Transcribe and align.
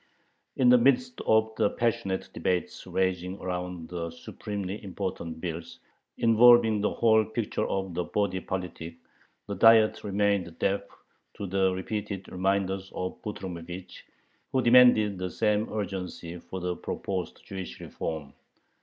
In 0.55 0.69
the 0.69 0.79
midst 0.79 1.21
of 1.27 1.53
the 1.57 1.69
passionate 1.69 2.27
debates 2.33 2.87
raging 2.87 3.37
around 3.39 3.87
the 3.89 4.09
supremely 4.09 4.83
important 4.83 5.39
bills 5.39 5.77
involving 6.17 6.81
the 6.81 6.89
whole 6.91 7.23
future 7.23 7.67
of 7.67 7.93
the 7.93 8.05
body 8.05 8.39
politic, 8.39 8.95
the 9.45 9.53
Diet 9.53 10.03
remained 10.03 10.57
deaf 10.57 10.81
to 11.35 11.45
the 11.45 11.71
repeated 11.75 12.27
reminders 12.31 12.91
of 12.95 13.21
Butrymovich, 13.21 14.01
who 14.51 14.63
demanded 14.63 15.19
the 15.19 15.29
same 15.29 15.71
urgency 15.71 16.39
for 16.39 16.59
the 16.59 16.75
proposed 16.75 17.45
Jewish 17.45 17.79
reform. 17.79 18.33